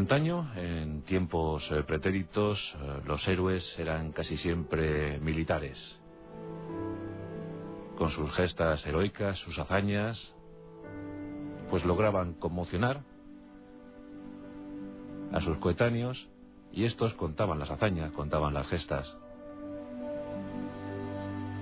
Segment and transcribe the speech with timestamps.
[0.00, 6.00] Antaño, en tiempos eh, pretéritos, eh, los héroes eran casi siempre militares,
[7.98, 10.34] con sus gestas heroicas, sus hazañas,
[11.68, 13.02] pues lograban conmocionar
[15.32, 16.30] a sus coetáneos
[16.72, 19.14] y estos contaban las hazañas, contaban las gestas.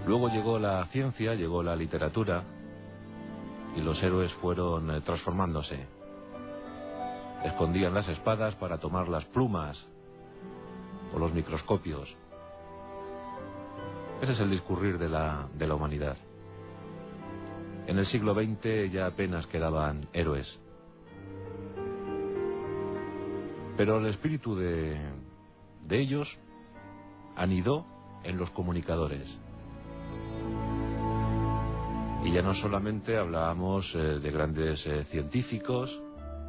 [0.06, 2.44] Luego llegó la ciencia, llegó la literatura
[3.76, 5.97] y los héroes fueron eh, transformándose
[7.44, 9.88] Escondían las espadas para tomar las plumas
[11.14, 12.16] o los microscopios.
[14.20, 16.16] Ese es el discurrir de la, de la humanidad.
[17.86, 20.60] En el siglo XX ya apenas quedaban héroes.
[23.76, 25.00] Pero el espíritu de,
[25.84, 26.36] de ellos
[27.36, 27.86] anidó
[28.24, 29.38] en los comunicadores.
[32.24, 36.02] Y ya no solamente hablábamos eh, de grandes eh, científicos,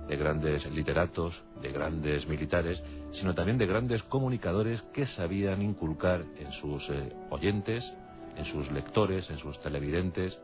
[0.09, 6.51] de grandes literatos, de grandes militares, sino también de grandes comunicadores que sabían inculcar en
[6.53, 7.93] sus eh, oyentes,
[8.35, 10.39] en sus lectores, en sus televidentes,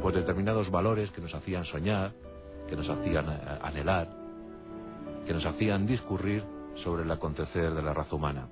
[0.00, 2.12] pues determinados valores que nos hacían soñar,
[2.66, 4.08] que nos hacían eh, anhelar,
[5.26, 6.42] que nos hacían discurrir
[6.76, 8.48] sobre el acontecer de la raza humana.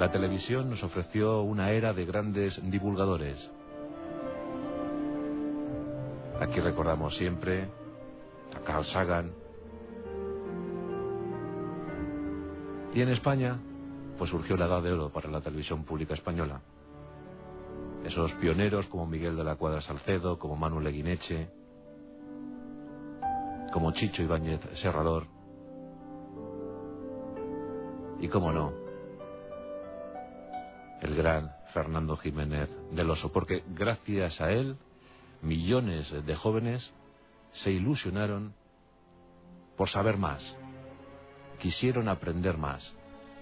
[0.00, 3.50] La televisión nos ofreció una era de grandes divulgadores,
[6.40, 7.68] Aquí recordamos siempre
[8.56, 9.32] a Carl Sagan.
[12.94, 13.58] Y en España,
[14.16, 16.60] pues surgió la edad de oro para la televisión pública española.
[18.04, 21.50] Esos pioneros como Miguel de la Cuadra Salcedo, como Manuel Leguineche,
[23.72, 25.26] como Chicho Ibáñez Serrador.
[28.20, 28.72] Y cómo no,
[31.02, 34.76] el gran Fernando Jiménez del Oso, porque gracias a él
[35.42, 36.92] millones de jóvenes
[37.52, 38.54] se ilusionaron
[39.76, 40.56] por saber más,
[41.58, 42.94] quisieron aprender más,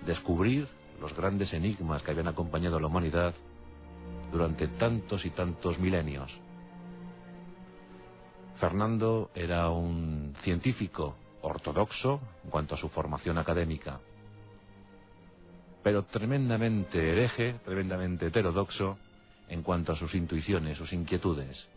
[0.05, 0.69] descubrir
[1.01, 3.35] los grandes enigmas que habían acompañado a la humanidad
[4.31, 6.31] durante tantos y tantos milenios.
[8.57, 14.01] Fernando era un científico ortodoxo en cuanto a su formación académica,
[15.83, 18.99] pero tremendamente hereje, tremendamente heterodoxo
[19.49, 21.69] en cuanto a sus intuiciones, sus inquietudes.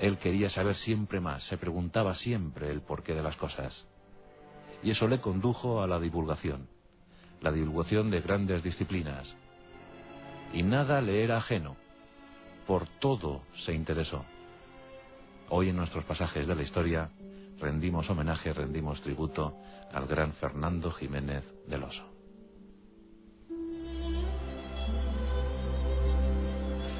[0.00, 3.86] Él quería saber siempre más, se preguntaba siempre el porqué de las cosas.
[4.82, 6.68] Y eso le condujo a la divulgación,
[7.40, 9.34] la divulgación de grandes disciplinas.
[10.52, 11.76] Y nada le era ajeno,
[12.66, 14.24] por todo se interesó.
[15.50, 17.10] Hoy en nuestros pasajes de la historia
[17.58, 19.56] rendimos homenaje, rendimos tributo
[19.92, 22.17] al gran Fernando Jiménez del Oso.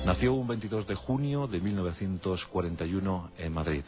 [0.08, 3.82] Nació un 22 de junio de 1941 en Madrid.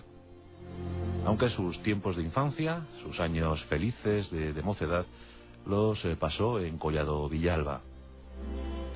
[1.24, 5.06] Aunque sus tiempos de infancia, sus años felices de, mocedad,
[5.64, 7.80] los eh, pasó en Collado Villalba.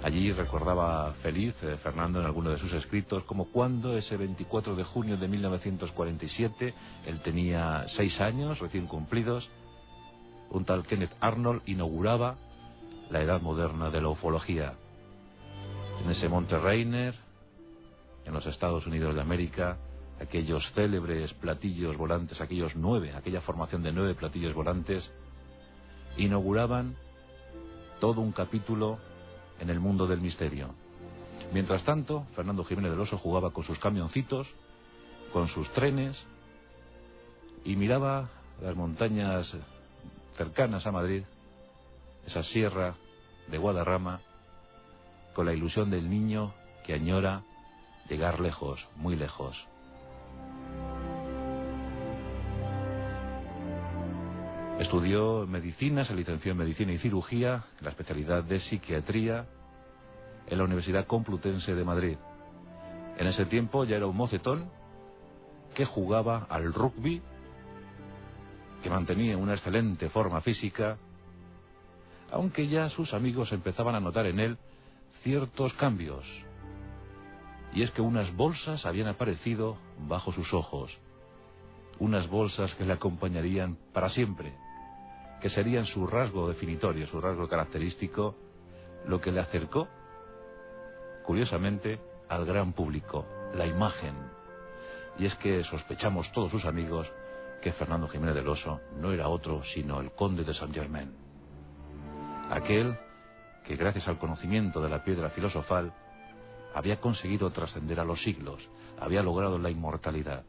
[0.03, 4.85] Allí recordaba feliz eh, Fernando en alguno de sus escritos como cuando ese 24 de
[4.85, 6.75] junio de 1947,
[7.07, 9.49] él tenía seis años recién cumplidos,
[10.51, 12.37] un tal Kenneth Arnold inauguraba
[13.09, 14.75] la edad moderna de la ufología
[16.03, 17.15] en ese Monte Rainer,
[18.25, 19.79] en los Estados Unidos de América,
[20.21, 25.13] aquellos célebres platillos volantes, aquellos nueve, aquella formación de nueve platillos volantes,
[26.17, 26.97] inauguraban
[28.01, 28.99] todo un capítulo
[29.61, 30.75] en el mundo del misterio.
[31.53, 34.49] Mientras tanto, Fernando Jiménez del Oso jugaba con sus camioncitos,
[35.33, 36.25] con sus trenes,
[37.65, 38.29] y miraba
[38.61, 39.57] las montañas
[40.37, 41.25] cercanas a Madrid,
[42.27, 42.95] esa sierra
[43.49, 44.21] de Guadarrama,
[45.35, 46.55] con la ilusión del niño
[46.85, 47.43] que añora
[48.09, 49.67] llegar lejos, muy lejos.
[54.79, 59.47] Estudió medicina, se licenció en medicina y cirugía, en la especialidad de psiquiatría,
[60.47, 62.19] en la Universidad Complutense de Madrid.
[63.17, 64.69] En ese tiempo ya era un mocetón
[65.75, 67.23] que jugaba al rugby,
[68.83, 70.99] que mantenía una excelente forma física,
[72.31, 74.59] aunque ya sus amigos empezaban a notar en él
[75.23, 76.27] ciertos cambios.
[77.73, 80.97] Y es que unas bolsas habían aparecido bajo sus ojos,
[81.99, 84.55] unas bolsas que le acompañarían para siempre,
[85.41, 88.37] que serían su rasgo definitorio, su rasgo característico,
[89.07, 89.89] lo que le acercó,
[91.25, 94.15] curiosamente, al gran público, la imagen.
[95.19, 97.11] Y es que sospechamos todos sus amigos
[97.61, 101.13] que Fernando Jiménez del Oso no era otro sino el conde de Saint Germain.
[102.51, 102.97] Aquel
[103.65, 105.93] que gracias al conocimiento de la piedra filosofal
[106.75, 108.69] había conseguido trascender a los siglos,
[109.01, 110.45] había logrado la inmortalidad.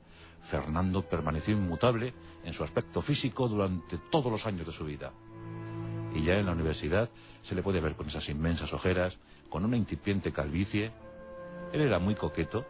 [0.50, 2.14] Fernando permaneció inmutable
[2.44, 5.12] en su aspecto físico durante todos los años de su vida.
[6.14, 7.10] Y ya en la universidad
[7.44, 9.18] se le puede ver con esas inmensas ojeras,
[9.50, 10.92] con una incipiente calvicie,
[11.74, 12.66] él era muy coqueto,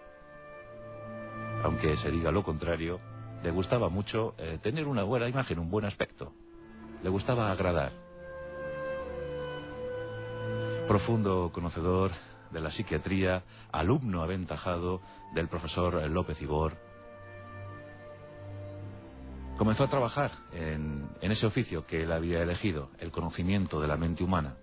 [1.64, 3.00] aunque se diga lo contrario,
[3.44, 6.34] le gustaba mucho eh, tener una buena imagen, un buen aspecto.
[7.04, 8.05] Le gustaba agradar.
[10.88, 12.12] Profundo conocedor
[12.52, 15.02] de la psiquiatría, alumno aventajado
[15.34, 16.78] del profesor López Ibor,
[19.58, 24.24] comenzó a trabajar en, ese oficio que él había elegido, el conocimiento de la mente
[24.24, 24.58] humana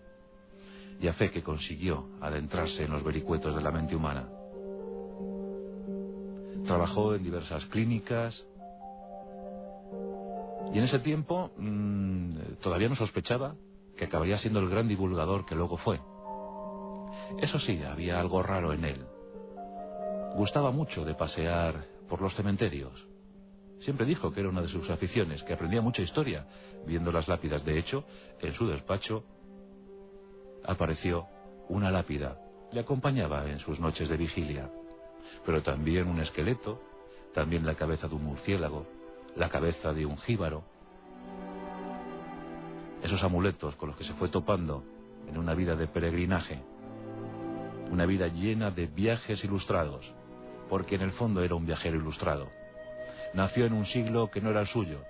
[1.01, 4.29] y a fe que consiguió adentrarse en los vericuetos de la mente humana.
[6.65, 8.47] Trabajó en diversas clínicas
[10.73, 13.57] y en ese tiempo mmm, todavía no sospechaba
[13.97, 16.01] que acabaría siendo el gran divulgador que luego fue.
[17.39, 19.05] Eso sí, había algo raro en él.
[20.35, 23.07] Gustaba mucho de pasear por los cementerios.
[23.81, 26.47] Siempre dijo que era una de sus aficiones, que aprendía mucha historia
[26.87, 27.65] viendo las lápidas.
[27.65, 28.05] De hecho,
[28.41, 29.25] en su despacho
[30.65, 31.27] apareció
[31.69, 32.39] una lápida.
[32.71, 34.71] Le acompañaba en sus noches de vigilia.
[35.45, 36.81] Pero también un esqueleto,
[37.35, 38.87] también la cabeza de un murciélago,
[39.37, 40.65] la cabeza de un jíbaro.
[43.03, 44.85] Esos amuletos con los que se fue topando
[45.29, 46.63] en una vida de peregrinaje.
[47.93, 50.11] Una vida llena de viajes ilustrados,
[50.71, 52.49] porque en el fondo era un viajero ilustrado.
[53.35, 55.03] Nació en un siglo que no era el suyo.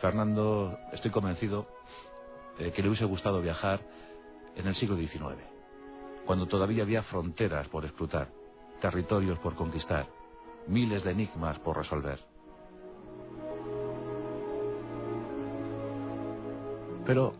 [0.00, 1.68] Fernando, estoy convencido,
[2.58, 3.80] eh, que le hubiese gustado viajar
[4.56, 5.40] en el siglo XIX,
[6.26, 8.26] cuando todavía había fronteras por escrutar,
[8.80, 10.08] territorios por conquistar,
[10.66, 12.18] miles de enigmas por resolver.
[17.06, 17.34] Pero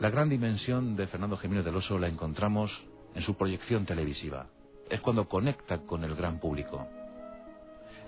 [0.00, 4.46] la gran dimensión de Fernando Jiménez del Oso la encontramos en su proyección televisiva.
[4.88, 6.86] Es cuando conecta con el gran público.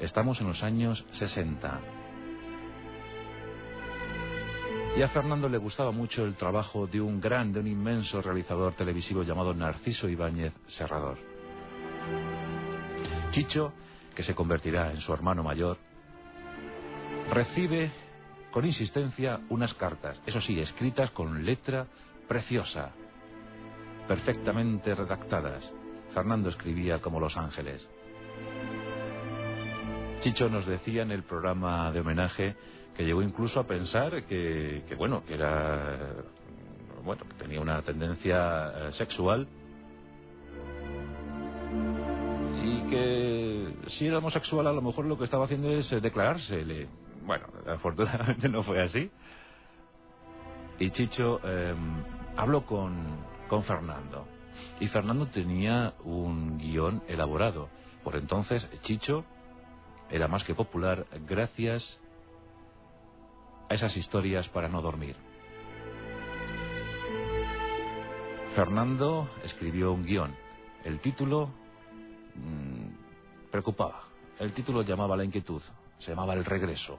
[0.01, 1.81] Estamos en los años 60.
[4.97, 8.75] Y a Fernando le gustaba mucho el trabajo de un gran, de un inmenso realizador
[8.75, 11.19] televisivo llamado Narciso Ibáñez Serrador.
[13.31, 13.73] Chicho,
[14.15, 15.79] que se convertirá en su hermano mayor,
[17.31, 17.91] recibe
[18.53, 21.89] con insistencia unas cartas, eso sí, escritas con letra
[22.29, 22.93] preciosa,
[24.07, 25.73] perfectamente redactadas.
[26.13, 27.89] Fernando escribía como Los Ángeles.
[30.21, 32.57] Chicho nos decía en el programa de homenaje
[32.97, 36.15] que llegó incluso a pensar que, que bueno, que era,
[37.05, 39.49] bueno, que tenía una tendencia eh, sexual
[42.63, 46.89] y que si era homosexual a lo mejor lo que estaba haciendo es eh, declarársele.
[47.27, 49.11] Bueno, afortunadamente no fue así.
[50.79, 51.75] Y Chicho eh,
[52.37, 52.95] habló con,
[53.55, 54.27] con Fernando.
[54.81, 57.69] Y Fernando tenía un guion elaborado.
[58.03, 59.25] Por entonces, Chicho
[60.11, 62.01] era más que popular gracias
[63.69, 65.15] a esas historias para no dormir.
[68.57, 70.35] Fernando escribió un guion.
[70.83, 71.51] El título
[72.35, 74.03] mmm, preocupaba.
[74.41, 75.63] El título llamaba la inquietud.
[76.01, 76.99] Se llamaba El regreso.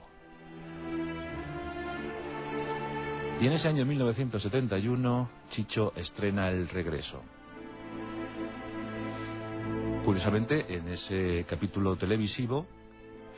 [3.38, 7.22] Y en ese año 1971, Chicho estrena El regreso.
[10.06, 12.66] Curiosamente, en ese capítulo televisivo,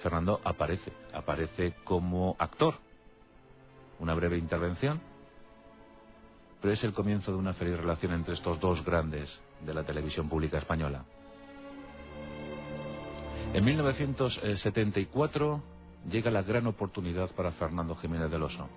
[0.00, 2.74] Fernando aparece, aparece como actor.
[3.98, 5.00] Una breve intervención,
[6.62, 10.28] pero es el comienzo de una feliz relación entre estos dos grandes de la televisión
[10.28, 11.04] pública española.
[13.52, 15.60] En 1974
[16.08, 18.68] llega la gran oportunidad para Fernando Jiménez del Oso.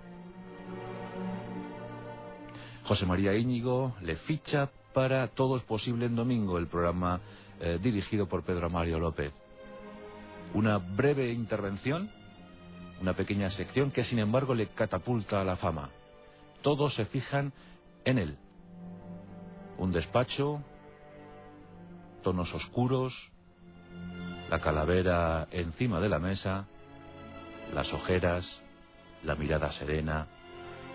[2.84, 7.20] José María Íñigo le ficha para Todo es posible en domingo, el programa
[7.60, 9.32] eh, dirigido por Pedro Mario López.
[10.54, 12.10] Una breve intervención,
[13.00, 15.90] una pequeña sección que sin embargo le catapulta a la fama.
[16.62, 17.52] Todos se fijan
[18.04, 18.36] en él.
[19.78, 20.62] Un despacho,
[22.22, 23.32] tonos oscuros,
[24.50, 26.66] la calavera encima de la mesa,
[27.72, 28.62] las ojeras,
[29.22, 30.26] la mirada serena.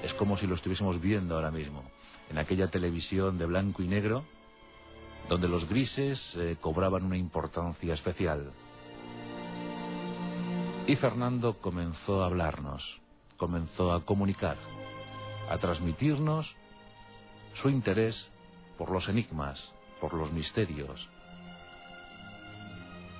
[0.03, 1.83] Es como si lo estuviésemos viendo ahora mismo,
[2.29, 4.25] en aquella televisión de blanco y negro,
[5.29, 8.51] donde los grises eh, cobraban una importancia especial.
[10.85, 13.01] Y Fernando comenzó a hablarnos,
[13.35, 14.55] comenzó a comunicar,
[15.49, 16.55] a transmitirnos
[17.55, 18.29] su interés
[18.77, 21.09] por los enigmas, por los misterios,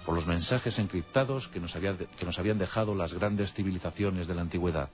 [0.05, 4.41] por los mensajes encriptados que nos, que nos habían dejado las grandes civilizaciones de la
[4.41, 4.89] antigüedad.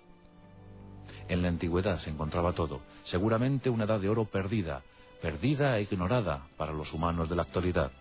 [1.28, 4.82] En la antigüedad se encontraba todo, seguramente una edad de oro perdida,
[5.22, 7.92] perdida e ignorada para los humanos de la actualidad.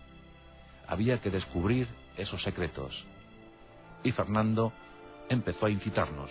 [0.87, 1.87] Había que descubrir
[2.17, 3.05] esos secretos,
[4.03, 4.73] y Fernando
[5.29, 6.29] empezó a incitarnos.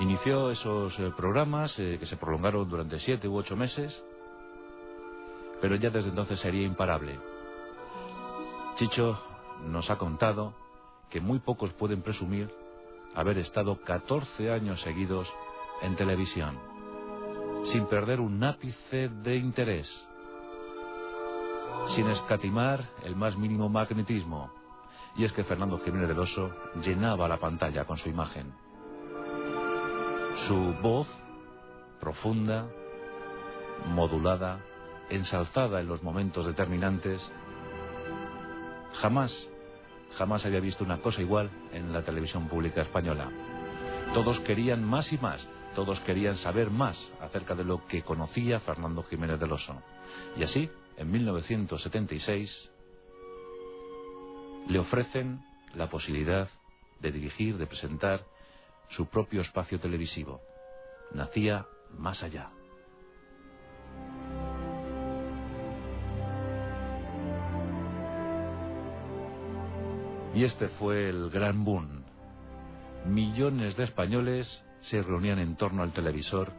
[0.00, 4.02] Inició esos eh, programas eh, que se prolongaron durante siete u ocho meses,
[5.60, 7.16] pero ya desde entonces sería imparable.
[8.74, 9.16] Chicho
[9.68, 10.52] nos ha contado
[11.10, 12.50] que muy pocos pueden presumir
[13.14, 15.32] haber estado 14 años seguidos
[15.82, 16.58] en televisión,
[17.64, 20.08] sin perder un ápice de interés,
[21.88, 24.50] sin escatimar el más mínimo magnetismo,
[25.16, 26.50] y es que Fernando Jiménez del Oso
[26.84, 28.52] llenaba la pantalla con su imagen.
[30.48, 31.08] Su voz,
[32.00, 32.66] profunda,
[33.86, 34.60] modulada,
[35.08, 37.20] ensalzada en los momentos determinantes,
[38.94, 39.50] jamás,
[40.16, 43.30] jamás había visto una cosa igual en la televisión pública española.
[44.12, 49.02] Todos querían más y más, todos querían saber más acerca de lo que conocía Fernando
[49.02, 49.82] Jiménez del Oso.
[50.36, 52.70] Y así, en 1976,
[54.68, 55.40] le ofrecen
[55.74, 56.48] la posibilidad
[57.00, 58.24] de dirigir, de presentar
[58.88, 60.40] su propio espacio televisivo.
[61.12, 61.66] Nacía
[61.98, 62.50] más allá.
[70.34, 72.02] Y este fue el gran boom.
[73.06, 76.52] Millones de españoles se reunían en torno al televisor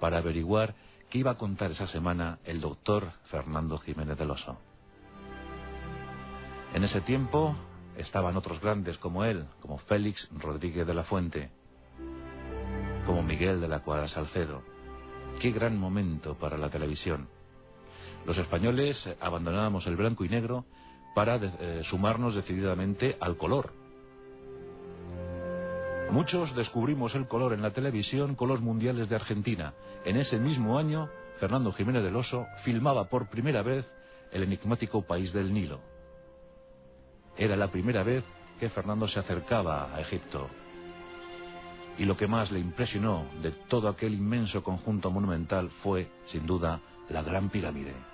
[0.00, 0.74] para averiguar
[1.10, 4.58] qué iba a contar esa semana el doctor Fernando Jiménez del Oso.
[6.72, 7.54] En ese tiempo
[7.96, 11.50] estaban otros grandes como él, como Félix Rodríguez de la Fuente,
[13.04, 14.62] como Miguel de la Cuadra Salcedo.
[15.40, 17.28] Qué gran momento para la televisión.
[18.24, 20.64] Los españoles abandonábamos el blanco y negro
[21.14, 23.72] para eh, sumarnos decididamente al color.
[26.10, 29.74] Muchos descubrimos el color en la televisión con los mundiales de Argentina.
[30.04, 33.88] En ese mismo año, Fernando Jiménez del Oso filmaba por primera vez
[34.32, 35.80] el enigmático país del Nilo.
[37.36, 38.24] Era la primera vez
[38.58, 40.48] que Fernando se acercaba a Egipto.
[41.96, 46.80] Y lo que más le impresionó de todo aquel inmenso conjunto monumental fue, sin duda,
[47.08, 48.09] la Gran Pirámide.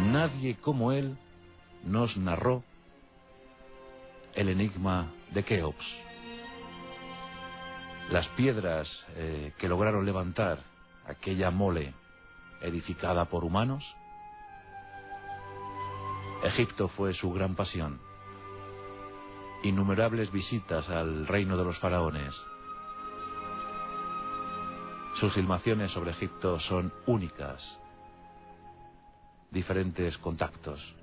[0.00, 1.16] Nadie como él
[1.84, 2.64] nos narró
[4.34, 5.86] el enigma de Keops.
[8.10, 10.58] Las piedras eh, que lograron levantar
[11.06, 11.94] aquella mole
[12.60, 13.84] edificada por humanos
[16.42, 18.00] Egipto fue su gran pasión.
[19.62, 22.34] Innumerables visitas al reino de los faraones.
[25.16, 27.78] Sus filmaciones sobre Egipto son únicas.
[29.50, 30.94] Diferentes contactos.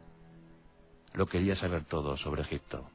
[1.13, 2.89] Lo quería saber todo sobre Egipto.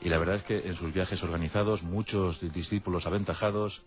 [0.00, 3.82] Y la verdad es que en sus viajes organizados muchos discípulos aventajados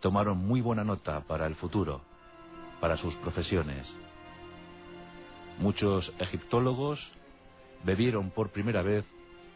[0.00, 2.02] tomaron muy buena nota para el futuro,
[2.80, 3.94] para sus profesiones.
[5.58, 7.12] Muchos egiptólogos
[7.84, 9.06] bebieron por primera vez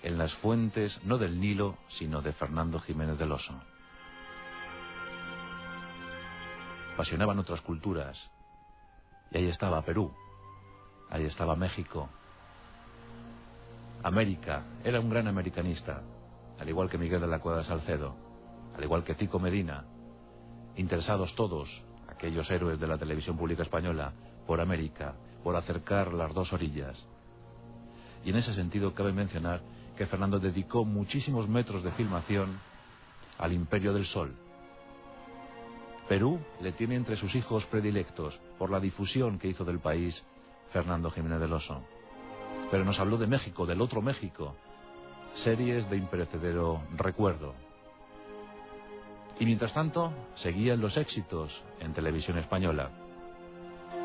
[0.02, 3.54] en las fuentes no del Nilo, sino de Fernando Jiménez del Oso.
[6.94, 8.30] Apasionaban otras culturas.
[9.32, 10.12] Y ahí estaba Perú,
[11.08, 12.08] ahí estaba México.
[14.02, 16.02] América, era un gran americanista,
[16.58, 18.14] al igual que Miguel de la Cuadra Salcedo,
[18.76, 19.84] al igual que Tico Medina,
[20.76, 24.12] interesados todos, aquellos héroes de la televisión pública española,
[24.46, 27.06] por América, por acercar las dos orillas.
[28.24, 29.62] Y en ese sentido cabe mencionar
[29.96, 32.58] que Fernando dedicó muchísimos metros de filmación
[33.38, 34.34] al Imperio del Sol.
[36.12, 40.22] Perú le tiene entre sus hijos predilectos por la difusión que hizo del país
[40.70, 41.80] Fernando Jiménez del Oso.
[42.70, 44.54] Pero nos habló de México, del otro México,
[45.32, 47.54] series de imperecedero recuerdo.
[49.40, 52.90] Y mientras tanto, seguían los éxitos en televisión española.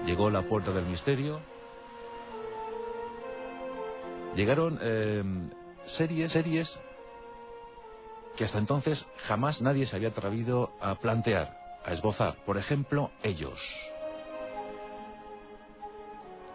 [0.05, 1.41] Llegó la puerta del misterio.
[4.33, 5.49] Llegaron em,
[5.83, 6.79] series, series
[8.37, 12.35] que hasta entonces jamás nadie se había atrevido a plantear, a esbozar.
[12.45, 13.59] Por ejemplo, ellos.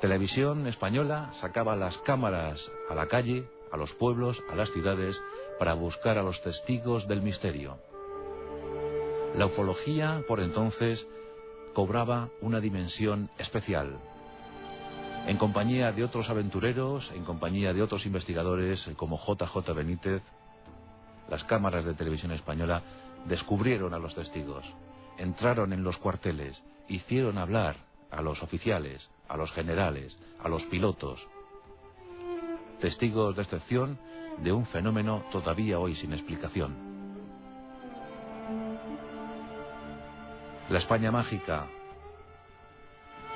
[0.00, 5.20] Televisión española sacaba las cámaras a la calle, a los pueblos, a las ciudades,
[5.58, 7.78] para buscar a los testigos del misterio.
[9.34, 11.08] La ufología, por entonces,
[11.72, 13.98] cobraba una dimensión especial.
[15.26, 20.22] En compañía de otros aventureros, en compañía de otros investigadores como JJ Benítez,
[21.30, 22.82] las cámaras de televisión española
[23.26, 24.66] descubrieron a los testigos,
[25.18, 27.76] entraron en los cuarteles, hicieron hablar
[28.10, 31.26] a los oficiales, a los generales, a los pilotos,
[32.80, 33.98] testigos de excepción
[34.38, 36.74] de un fenómeno todavía hoy sin explicación.
[40.68, 41.66] La España mágica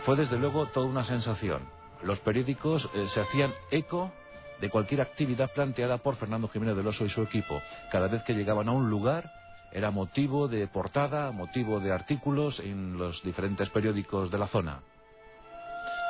[0.04, 1.62] fue desde luego toda una sensación.
[2.02, 4.12] Los periódicos eh, se hacían eco
[4.60, 7.60] de cualquier actividad planteada por Fernando Jiménez del Oso y su equipo.
[7.90, 9.30] Cada vez que llegaban a un lugar
[9.76, 14.80] era motivo de portada, motivo de artículos en los diferentes periódicos de la zona.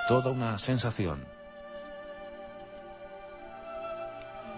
[0.07, 1.25] Toda una sensación.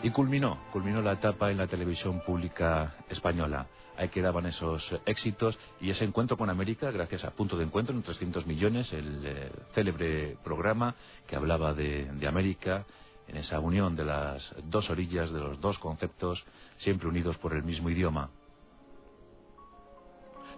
[0.02, 3.66] Y culminó, culminó la etapa en la televisión pública española.
[3.96, 8.02] Ahí quedaban esos éxitos y ese encuentro con América, gracias a Punto de Encuentro en
[8.02, 10.94] 300 millones, el eh, célebre programa
[11.26, 12.84] que hablaba de, de América,
[13.26, 16.44] en esa unión de las dos orillas, de los dos conceptos,
[16.76, 18.28] siempre unidos por el mismo idioma.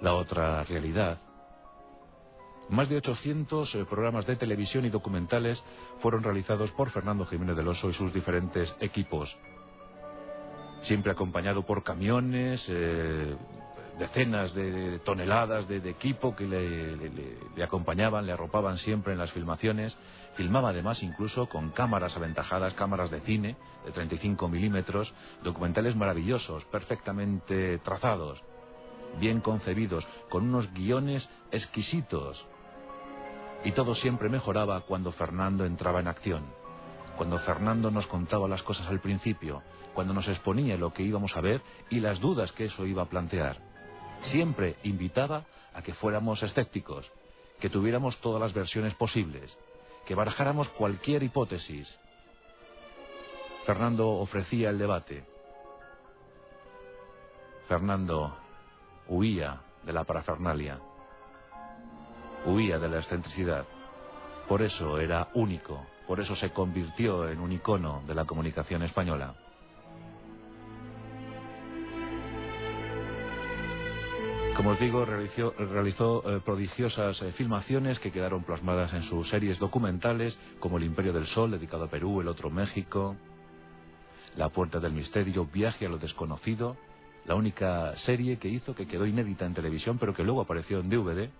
[0.00, 1.18] La otra realidad
[2.70, 5.62] más de 800 eh, programas de televisión y documentales
[5.98, 9.36] fueron realizados por Fernando Jiménez del Oso y sus diferentes equipos.
[10.82, 13.36] Siempre acompañado por camiones, eh,
[13.98, 19.96] decenas de toneladas de, equipo que le, acompañaban, le arropaban siempre en las filmaciones.
[20.36, 27.78] Filmaba además incluso con cámaras aventajadas, cámaras de cine de 35 milímetros, documentales maravillosos, perfectamente
[27.78, 28.42] trazados,
[29.18, 32.46] bien concebidos, con unos guiones exquisitos.
[33.64, 36.44] Y todo siempre mejoraba cuando Fernando entraba en acción,
[37.16, 39.62] cuando Fernando nos contaba las cosas al principio,
[39.94, 43.08] cuando nos exponía lo que íbamos a ver y las dudas que eso iba a
[43.08, 43.58] plantear.
[44.22, 47.10] Siempre invitaba a que fuéramos escépticos,
[47.58, 49.56] que tuviéramos todas las versiones posibles,
[50.06, 51.98] que barajáramos cualquier hipótesis.
[53.66, 55.24] Fernando ofrecía el debate.
[57.68, 58.36] Fernando
[59.10, 60.78] huía de la parafernalia
[62.46, 63.66] huía de la excentricidad.
[64.48, 69.34] Por eso era único, por eso se convirtió en un icono de la comunicación española.
[74.56, 80.38] Como os digo, realizó, eh, prodigiosas eh, filmaciones que quedaron plasmadas en sus series documentales,
[80.58, 83.16] como El Imperio del Sol, dedicado a Perú, El Otro México,
[84.36, 86.76] La Puerta del Misterio, Viaje a lo Desconocido,
[87.26, 90.88] la única serie que hizo que quedó inédita en televisión, pero que luego apareció en
[90.88, 91.30] DVD,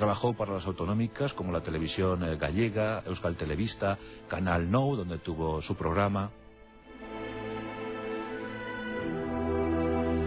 [0.00, 5.60] Trabajó para las autonómicas como la televisión eh, gallega, Euskal Televista, Canal Nou, donde tuvo
[5.60, 6.30] su programa.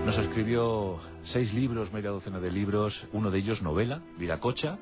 [0.05, 4.77] Nos escribió seis libros, media docena de libros, uno de ellos novela, Viracocha,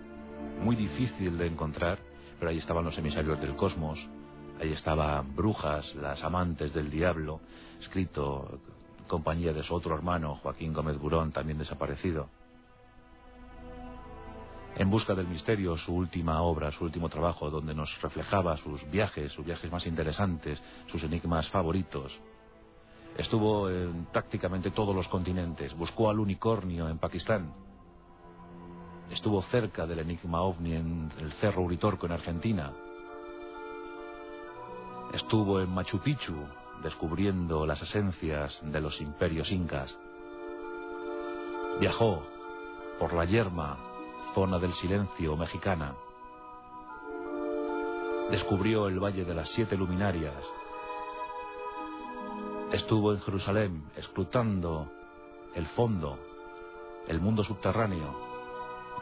[0.59, 1.99] muy difícil de encontrar,
[2.37, 4.09] pero ahí estaban los emisarios del cosmos,
[4.59, 7.39] ahí estaban Brujas, las amantes del diablo,
[7.79, 8.59] escrito
[9.11, 12.29] compañía de su otro hermano, Joaquín Gómez Burón, también desaparecido.
[14.75, 19.33] En busca del misterio, su última obra, su último trabajo, donde nos reflejaba sus viajes,
[19.33, 22.17] sus viajes más interesantes, sus enigmas favoritos.
[23.17, 27.53] Estuvo en prácticamente todos los continentes, buscó al unicornio en Pakistán,
[29.11, 32.71] estuvo cerca del enigma ovni en el Cerro Uritorco en Argentina,
[35.13, 39.97] estuvo en Machu Picchu descubriendo las esencias de los imperios incas,
[41.79, 42.23] viajó
[42.99, 43.77] por la yerma
[44.33, 45.95] zona del silencio mexicana.
[48.29, 50.45] Descubrió el Valle de las Siete Luminarias.
[52.71, 54.89] Estuvo en Jerusalén escrutando
[55.55, 56.17] el fondo,
[57.07, 58.31] el mundo subterráneo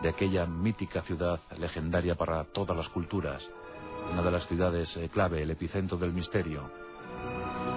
[0.01, 3.47] de aquella mítica ciudad legendaria para todas las culturas,
[4.11, 6.71] una de las ciudades eh, clave, el epicentro del misterio.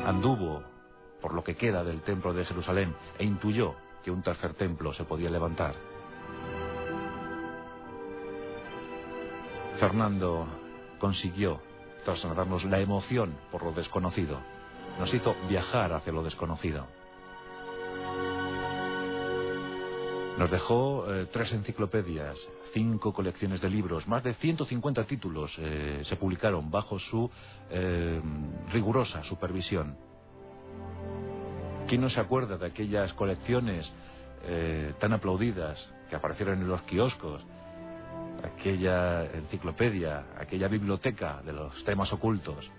[0.05, 0.62] Anduvo
[1.21, 5.05] por lo que queda del templo de Jerusalén e intuyó que un tercer templo se
[5.05, 5.75] podía levantar.
[9.79, 10.47] Fernando
[10.99, 11.61] consiguió
[12.05, 14.38] trasladarnos la emoción por lo desconocido.
[14.99, 16.87] Nos hizo viajar hacia lo desconocido.
[20.38, 22.38] Nos dejó eh, tres enciclopedias,
[22.73, 27.31] cinco colecciones de libros, más de 150 títulos eh, se publicaron bajo su
[27.71, 28.21] eh,
[28.73, 29.97] rigurosa supervisión.
[31.87, 33.92] ¿Quién no se acuerda de aquellas colecciones
[34.99, 35.79] tan aplaudidas
[36.11, 37.47] que aparecieron en los kioscos
[38.42, 42.71] aquella enciclopedia, aquella biblioteca de los temas ocultos.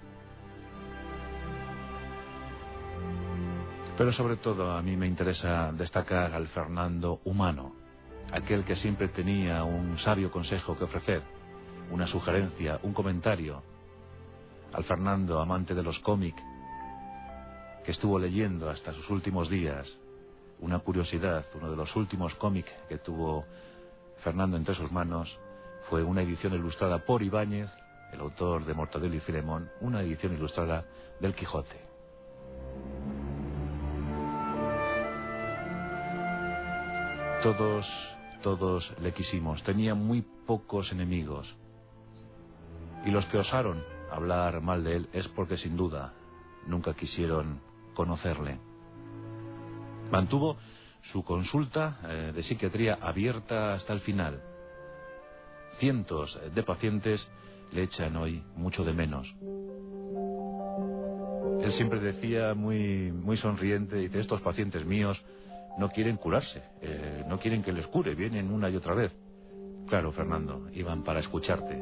[3.98, 7.76] Pero sobre todo a mí me interesa destacar al Fernando humano,
[8.32, 11.22] aquel que siempre tenía un sabio consejo que ofrecer,
[11.92, 13.62] una sugerencia, un comentario,
[14.74, 16.42] al Fernando amante de los cómics,
[17.86, 19.88] que estuvo leyendo hasta sus últimos días,
[20.60, 23.46] una curiosidad, uno de los últimos cómics que tuvo
[24.24, 25.38] Fernando entre sus manos
[25.90, 27.70] fue una edición ilustrada por Ibáñez,
[28.12, 30.86] el autor de Mortadelo y Filemón, una edición ilustrada
[31.20, 31.80] del Quijote.
[37.44, 41.54] Todos, todos le quisimos, tenía muy pocos enemigos.
[43.06, 46.14] Y los que osaron hablar mal de él es porque sin duda
[46.68, 47.60] nunca quisieron
[47.96, 48.60] conocerle.
[50.10, 50.56] Mantuvo
[51.02, 54.42] su consulta eh, de psiquiatría abierta hasta el final.
[55.80, 57.30] Cientos de pacientes
[57.74, 59.36] le echan hoy mucho de menos.
[61.62, 65.22] Él siempre decía muy, muy sonriente, dice, estos pacientes míos
[65.78, 69.12] no quieren curarse, eh, no quieren que les cure, vienen una y otra vez.
[69.88, 71.82] Claro, Fernando, iban para escucharte,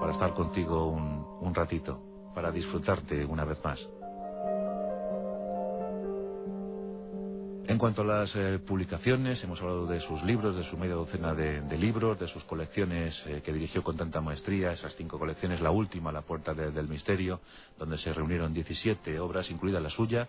[0.00, 3.88] para estar contigo un, un ratito, para disfrutarte una vez más.
[7.68, 11.34] En cuanto a las eh, publicaciones, hemos hablado de sus libros, de su media docena
[11.34, 15.70] de, libros, de sus colecciones eh, que dirigió con tanta maestría, esas cinco colecciones, la
[15.70, 17.40] última, La Puerta del Misterio,
[17.76, 20.26] donde se reunieron 17 obras, incluida la suya,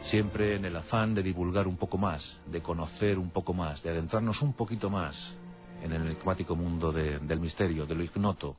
[0.00, 3.90] siempre en el afán de divulgar un poco más, de conocer un poco más, de
[3.90, 5.36] adentrarnos un poquito más
[5.82, 8.56] en el enigmático mundo del misterio, de lo ignoto,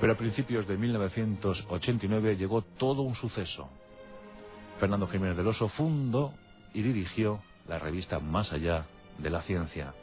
[0.00, 3.68] pero a principios de 1989 llegó todo un suceso.
[4.78, 6.34] Fernando Jiménez del Oso fundó
[6.74, 8.86] y dirigió la revista Más allá
[9.18, 9.94] de la ciencia.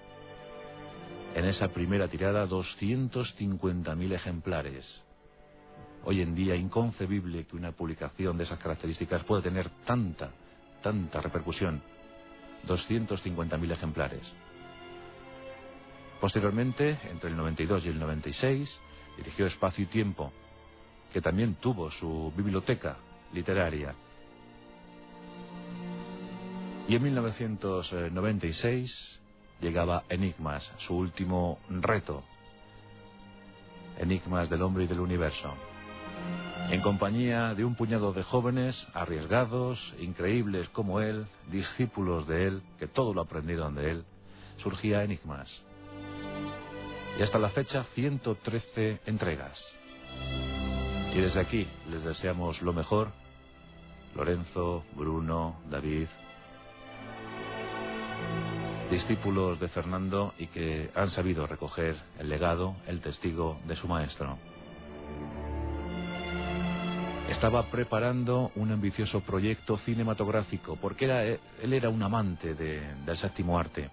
[1.36, 5.03] En esa primera tirada, 250.000 ejemplares.
[6.06, 10.32] Hoy en día, inconcebible que una publicación de esas características pueda tener tanta,
[10.82, 11.82] tanta repercusión.
[12.68, 14.34] 250.000 ejemplares.
[16.20, 18.82] Posteriormente, entre el 92 y el 96,
[19.18, 20.34] dirigió Espacio y Tiempo,
[21.12, 22.98] que también tuvo su biblioteca
[23.32, 23.96] literaria.
[26.88, 29.22] Y en 1996
[29.62, 32.24] llegaba Enigmas, su último reto.
[33.98, 35.54] Enigmas del hombre y del universo.
[36.70, 42.88] En compañía de un puñado de jóvenes arriesgados, increíbles como él, discípulos de él, que
[42.88, 44.06] todo lo aprendieron de él,
[44.58, 45.64] surgía Enigmas.
[47.20, 49.76] Y hasta la fecha 113 entregas.
[51.14, 53.12] Y desde aquí les deseamos lo mejor.
[54.16, 56.08] Lorenzo, Bruno, David,
[58.90, 64.38] discípulos de Fernando y que han sabido recoger el legado, el testigo de su maestro.
[67.34, 73.90] Estaba preparando un ambicioso proyecto cinematográfico porque era, él era un amante del séptimo arte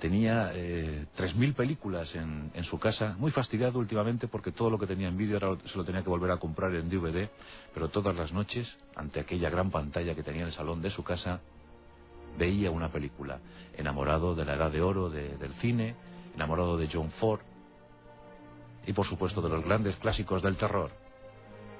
[0.00, 4.86] tenía eh, 3.000 películas en, en, su casa, muy fastidiado últimamente porque todo lo que
[4.86, 7.28] tenía en vídeo se lo tenía que volver a comprar en DVD,
[7.72, 11.04] pero todas las noches, ante aquella gran pantalla que tenía en el salón de su
[11.04, 11.40] casa,
[12.36, 13.38] veía una película,
[13.76, 15.94] enamorado de la edad de oro del cine,
[16.34, 17.42] enamorado de John Ford
[18.86, 21.01] y por supuesto de los grandes clásicos del terror.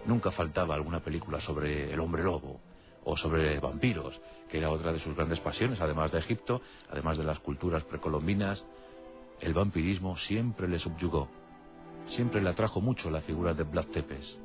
[0.06, 2.60] Nunca faltaba alguna película sobre el hombre lobo,
[3.04, 6.60] o sobre vampiros, que era otra de sus grandes pasiones, además de Egipto,
[6.90, 8.64] además de las culturas precolombinas,
[9.40, 11.28] el vampirismo siempre le subyugó.
[12.06, 14.38] Siempre le atrajo mucho la figura de Vlad Tepes.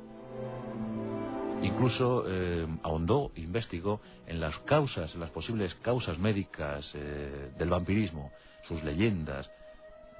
[1.62, 8.30] Incluso eh, ahondó, investigó en las causas, en las posibles causas médicas eh, del vampirismo,
[8.62, 9.50] sus leyendas.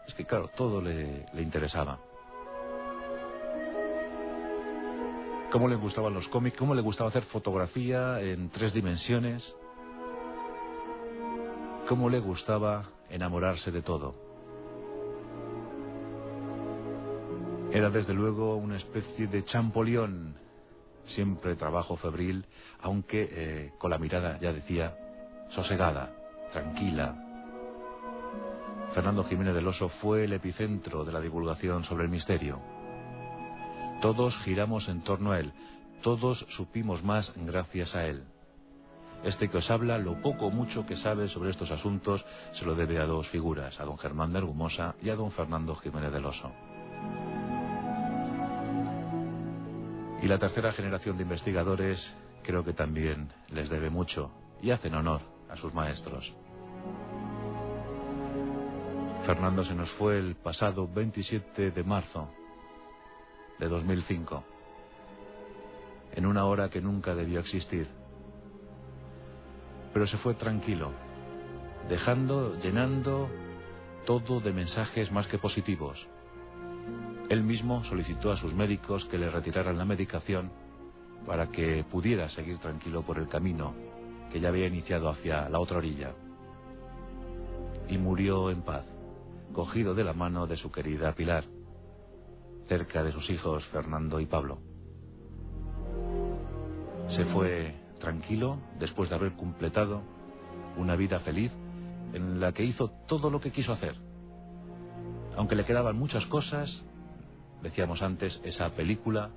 [0.06, 2.00] Es que claro, todo le interesaba.
[5.50, 9.54] Cómo le gustaban los cómics, cómo le gustaba hacer fotografía en tres dimensiones,
[11.88, 14.14] cómo le gustaba enamorarse de todo.
[17.72, 20.34] Era desde luego una especie de champolión,
[21.04, 22.46] siempre trabajo febril,
[22.80, 24.96] aunque eh, con la mirada, ya decía,
[25.50, 26.14] sosegada,
[26.52, 27.24] tranquila.
[28.94, 32.77] Fernando Jiménez del Oso fue el epicentro de la divulgación sobre el misterio.
[34.00, 35.52] Todos giramos en torno a Él,
[36.02, 38.22] todos supimos más gracias a Él.
[39.24, 42.76] Este que os habla, lo poco o mucho que sabe sobre estos asuntos, se lo
[42.76, 46.26] debe a dos figuras, a don Germán de Argumosa y a don Fernando Jiménez del
[46.26, 46.52] Oso.
[50.22, 54.30] Y la tercera generación de investigadores creo que también les debe mucho
[54.62, 56.32] y hacen honor a sus maestros.
[59.26, 62.30] Fernando se nos fue el pasado 27 de marzo
[63.58, 64.44] de 2005,
[66.12, 67.88] en una hora que nunca debió existir.
[69.92, 70.92] Pero se fue tranquilo,
[71.88, 73.28] dejando, llenando
[74.06, 76.06] todo de mensajes más que positivos.
[77.28, 80.50] Él mismo solicitó a sus médicos que le retiraran la medicación
[81.26, 83.74] para que pudiera seguir tranquilo por el camino
[84.32, 86.12] que ya había iniciado hacia la otra orilla.
[87.88, 88.84] Y murió en paz
[89.52, 91.44] cogido de la mano de su querida Pilar,
[92.68, 94.58] cerca de sus hijos Fernando y Pablo.
[97.08, 100.02] Se fue tranquilo después de haber completado
[100.76, 101.52] una vida feliz
[102.12, 103.96] en la que hizo todo lo que quiso hacer.
[105.36, 106.84] Aunque le quedaban muchas cosas,
[107.62, 109.30] decíamos antes, esa película,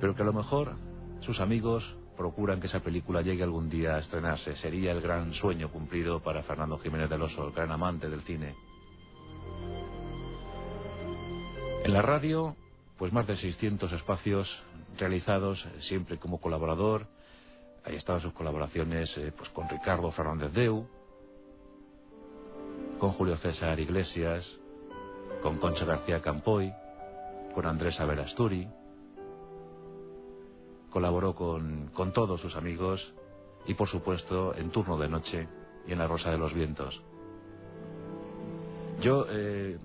[0.00, 0.76] pero que a lo mejor
[1.20, 4.56] sus amigos procuran que esa película llegue algún día a estrenarse.
[4.56, 8.54] Sería el gran sueño cumplido para Fernando Jiménez del Oso, el gran amante del cine.
[11.90, 12.54] En la radio,
[12.98, 14.62] pues más de 600 espacios
[14.96, 17.08] realizados siempre como colaborador.
[17.84, 20.86] Ahí estaban sus colaboraciones eh, pues con Ricardo Fernández Deu,
[23.00, 24.60] con Julio César Iglesias,
[25.42, 26.72] con Concha García Campoy,
[27.56, 28.68] con Andrés Averasturi,
[30.90, 33.12] Colaboró con, todos sus amigos
[33.66, 35.48] y, por supuesto, en turno de noche
[35.88, 37.02] y en La Rosa de los Vientos.
[39.00, 39.76] Yo eh,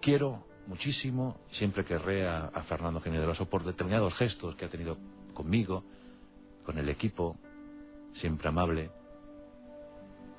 [0.00, 4.96] quiero muchísimo, siempre querré a, Fernando Generoso por determinados gestos que ha tenido
[5.34, 5.84] conmigo,
[6.64, 7.36] con el equipo,
[8.12, 8.90] siempre amable,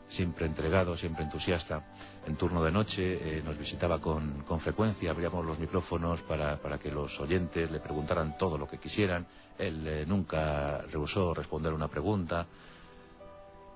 [0.08, 1.84] siempre entregado, siempre entusiasta.
[2.26, 7.20] En turno de noche eh, nos visitaba con, frecuencia, abríamos los micrófonos para, que los
[7.20, 9.28] oyentes le preguntaran todo lo que quisieran.
[9.58, 12.48] Él eh, nunca rehusó responder una pregunta.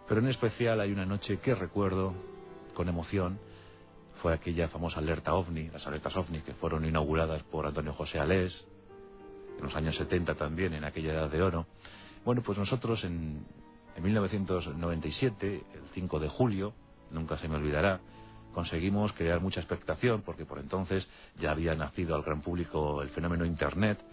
[0.08, 2.14] Pero en especial hay una noche que recuerdo
[2.74, 3.40] con emoción,
[4.22, 8.66] fue aquella famosa alerta OVNI, las alertas OVNI que fueron inauguradas por Antonio José Alés,
[9.58, 11.66] en los años 70 también, en aquella edad de oro.
[12.24, 13.46] Bueno, pues nosotros en,
[13.96, 16.74] en 1997, el 5 de julio,
[17.12, 18.00] nunca se me olvidará,
[18.54, 23.46] conseguimos crear mucha expectación porque por entonces ya había nacido al gran público el fenómeno
[23.46, 24.04] Internet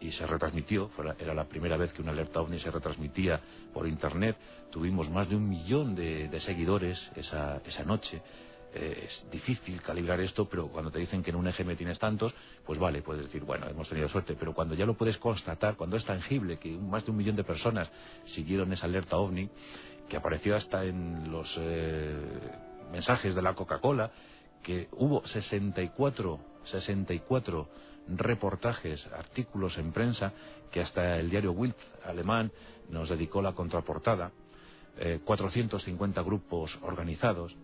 [0.00, 3.40] y se retransmitió, era la primera vez que una alerta ovni se retransmitía
[3.72, 4.36] por Internet,
[4.70, 8.22] tuvimos más de un millón de, seguidores esa, esa noche,
[8.72, 12.34] eh, es difícil calibrar esto, pero cuando te dicen que en un EGM tienes tantos,
[12.64, 15.96] pues vale, puedes decir, bueno, hemos tenido suerte, pero cuando ya lo puedes constatar, cuando
[15.96, 17.90] es tangible que más de un millón de personas
[18.24, 19.50] siguieron esa alerta ovni,
[20.08, 22.16] que apareció hasta en los eh,
[22.92, 24.10] mensajes de la Coca-Cola,
[24.62, 27.68] que hubo 64, 64
[28.08, 30.32] reportajes, artículos en prensa,
[30.70, 32.52] que hasta el diario Wild alemán
[32.88, 34.32] nos dedicó la contraportada,
[35.24, 37.56] 450 eh, grupos organizados,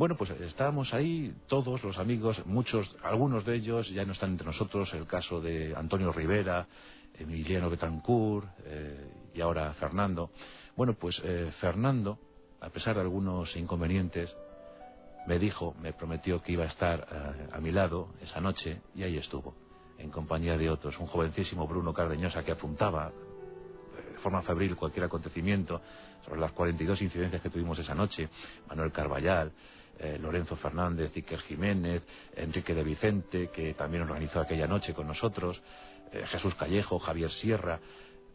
[0.00, 4.46] bueno, pues estábamos ahí todos los amigos, muchos, algunos de ellos ya no están entre
[4.46, 6.66] nosotros, el caso de Antonio Rivera,
[7.18, 10.30] Emiliano Betancourt eh, y ahora Fernando.
[10.74, 12.18] Bueno, pues eh, Fernando,
[12.62, 14.34] a pesar de algunos inconvenientes,
[15.26, 19.02] me dijo, me prometió que iba a estar eh, a mi lado esa noche y
[19.02, 19.54] ahí estuvo,
[19.98, 20.98] en compañía de otros.
[20.98, 23.12] Un jovencísimo Bruno Cardeñosa que apuntaba
[24.12, 25.82] de forma febril cualquier acontecimiento
[26.24, 28.30] sobre las 42 incidencias que tuvimos esa noche,
[28.66, 29.52] Manuel Carballal,
[30.00, 32.02] eh, Lorenzo Fernández, Iker Jiménez,
[32.34, 35.62] Enrique de Vicente, que también organizó aquella noche con nosotros,
[36.10, 37.80] eh, Jesús Callejo, Javier Sierra,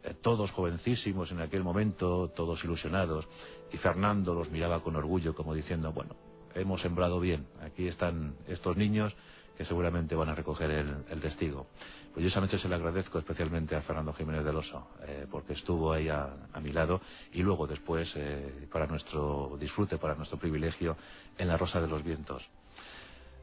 [0.04, 3.28] eh, todos jovencísimos en aquel momento, todos ilusionados,
[3.72, 6.16] y Fernando los miraba con orgullo como diciendo, bueno,
[6.54, 9.16] hemos sembrado bien, aquí están estos niños
[9.58, 11.68] que seguramente van a recoger el, testigo.
[12.14, 15.54] Pues yo esa noche se le agradezco especialmente a Fernando Jiménez del Oso, eh, porque
[15.54, 17.02] estuvo ahí a, mi lado
[17.34, 20.98] y luego después, eh, para nuestro disfrute, para nuestro privilegio,
[21.38, 22.44] en La Rosa de los Vientos.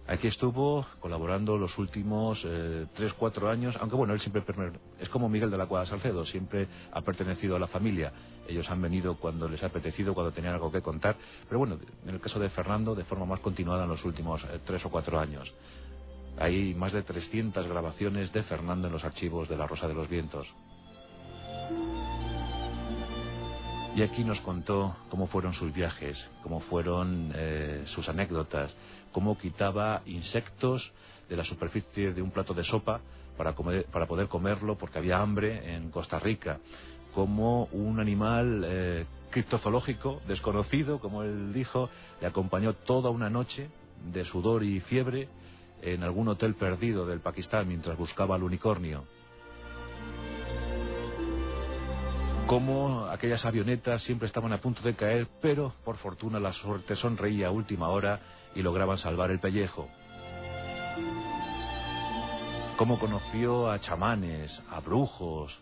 [0.09, 4.43] Aquí estuvo colaborando los últimos eh, tres, cuatro años, aunque bueno, él siempre
[4.99, 8.13] es como Miguel de la Cuadra Salcedo, siempre ha pertenecido a la familia.
[8.49, 11.17] Ellos han venido cuando les ha apetecido, cuando tenían algo que contar.
[11.47, 14.85] Pero bueno, en el caso de Fernando, de forma más continuada en los últimos tres
[14.85, 15.55] o cuatro años.
[16.39, 20.09] Hay más de 300 grabaciones de Fernando en los archivos de La Rosa de los
[20.09, 20.53] Vientos.
[23.95, 28.75] Y aquí nos contó cómo fueron sus viajes, cómo fueron eh, sus anécdotas,
[29.13, 30.93] cómo quitaba insectos
[31.29, 33.03] de la superficie de un plato de sopa
[33.37, 36.59] para, para poder comerlo porque había hambre en Costa Rica,
[37.15, 41.91] cómo un animal eh, criptozoológico desconocido, como él dijo,
[42.21, 43.69] le acompañó toda una noche
[44.11, 45.29] de sudor y fiebre
[45.83, 49.05] en algún hotel perdido del Pakistán mientras buscaba al unicornio.
[52.47, 57.49] Cómo aquellas avionetas siempre estaban a punto de caer, pero por fortuna la suerte sonreía
[57.49, 58.21] a última hora
[58.55, 59.89] y lograban salvar el pellejo.
[62.77, 65.59] Cómo conoció a chamanes, a brujos,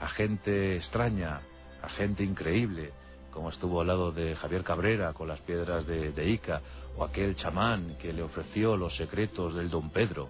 [0.00, 1.40] a gente extraña,
[1.82, 2.92] a gente increíble,
[3.38, 6.60] como estuvo al lado de Javier Cabrera con las piedras de, de, Ica,
[6.96, 10.28] o aquel chamán que le ofreció los secretos del Don Pedro,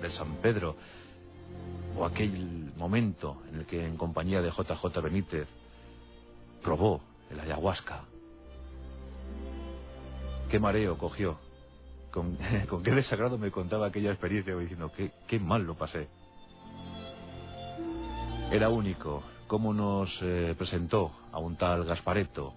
[0.00, 0.76] del San Pedro,
[1.96, 5.48] o aquel momento en el que en compañía de JJ Benítez
[6.62, 7.00] probó
[7.32, 8.04] el ayahuasca.
[10.48, 11.40] Qué mareo cogió,
[12.12, 12.38] con,
[12.84, 16.06] qué desagrado me contaba aquella experiencia diciendo qué, qué mal lo pasé.
[18.52, 22.54] Era único, cómo nos eh, presentó a un tal Gaspareto,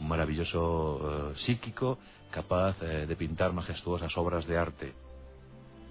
[0.00, 1.98] un maravilloso eh, psíquico
[2.30, 4.94] capaz eh, de pintar majestuosas obras de arte.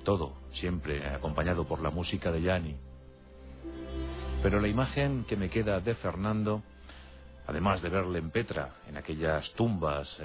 [0.04, 2.78] Todo, siempre acompañado por la música de Yanni.
[4.42, 6.64] Pero la imagen que me queda de Fernando,
[7.46, 10.18] además de verle en Petra, en aquellas tumbas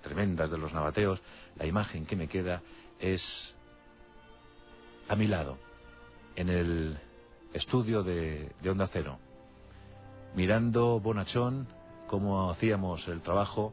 [0.00, 1.20] tremendas de los nabateos,
[1.56, 2.62] la imagen que me queda
[2.98, 3.54] es
[5.08, 5.58] a mi lado,
[6.36, 6.98] en el
[7.52, 9.18] estudio de, de Onda Cero
[10.34, 11.66] mirando bonachón
[12.06, 13.72] cómo hacíamos el trabajo,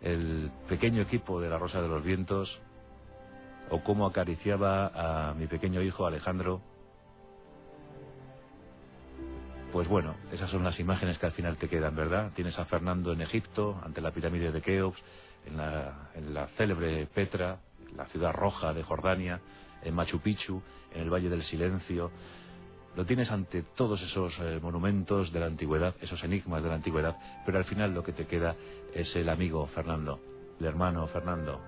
[0.00, 2.60] el pequeño equipo de la Rosa de los Vientos,
[3.70, 6.60] o cómo acariciaba a mi pequeño hijo Alejandro.
[9.72, 12.30] Pues bueno, esas son las imágenes que al final te quedan, ¿verdad?
[12.34, 15.02] Tienes a Fernando en Egipto, ante la pirámide de Keops,
[15.46, 17.58] en la, en la célebre Petra,
[17.96, 19.40] la ciudad roja de Jordania,
[19.82, 22.10] en Machu Picchu, en el Valle del Silencio,
[22.96, 27.16] lo tienes ante todos esos eh, monumentos de la antigüedad, esos enigmas de la antigüedad,
[27.44, 28.54] pero al final lo que te queda
[28.92, 30.20] es el amigo Fernando,
[30.60, 31.60] el hermano Fernando,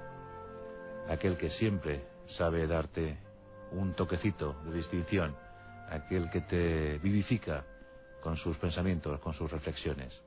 [1.08, 3.18] aquel que siempre sabe darte
[3.72, 5.34] un toquecito de distinción,
[5.90, 7.64] aquel que te vivifica
[8.22, 10.20] con sus pensamientos, con sus reflexiones.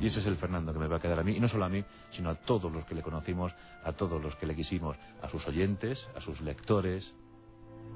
[0.00, 1.64] Y ese es el Fernando que me va a quedar a mí, y no solo
[1.64, 3.52] a mí, sino a todos los que le conocimos,
[3.84, 7.14] a todos los que le quisimos, a sus oyentes, a sus lectores,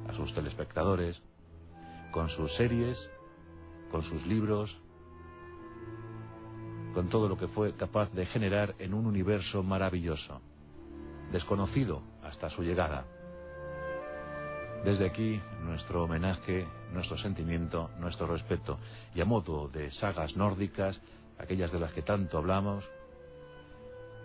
[0.09, 1.23] a sus telespectadores,
[2.11, 3.11] con sus series,
[3.91, 4.77] con sus libros,
[6.95, 10.41] con todo lo que fue capaz de generar en un universo maravilloso,
[11.33, 13.05] desconocido hasta su llegada.
[14.85, 18.79] Desde aquí, nuestro homenaje, nuestro sentimiento, nuestro respeto,
[19.15, 21.01] y a modo de sagas nórdicas,
[21.39, 22.89] aquellas de las que tanto hablamos,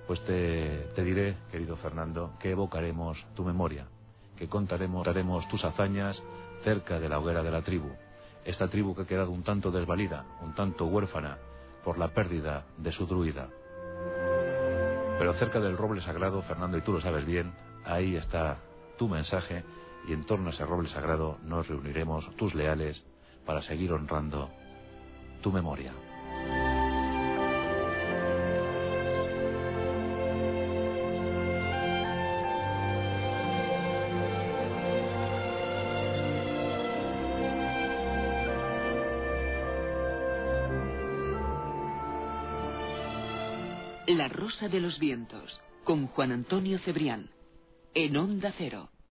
[0.07, 3.87] pues te, diré, querido Fernando, que evocaremos tu memoria,
[4.37, 6.21] que contaremos, contaremos tus hazañas,
[6.63, 7.89] cerca de la hoguera de la tribu.
[8.45, 11.37] Esta tribu que ha quedado un tanto desvalida, un tanto huérfana
[11.83, 13.49] por la pérdida de su druida.
[15.19, 17.53] Pero cerca del roble sagrado, Fernando, y tú lo sabes bien,
[17.85, 18.57] ahí está
[18.97, 19.63] tu mensaje
[20.07, 23.03] y en torno a ese roble sagrado nos reuniremos tus leales
[23.45, 24.49] para seguir honrando
[25.41, 25.93] tu memoria.
[44.13, 47.31] La Rosa de los Vientos, con Juan Antonio Cebrián,
[47.95, 48.92] en Onda Cero.